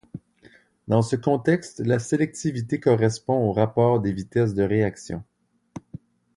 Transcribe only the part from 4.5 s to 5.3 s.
de réaction.